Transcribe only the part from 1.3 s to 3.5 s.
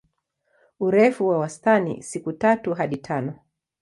wastani siku tatu hadi tano.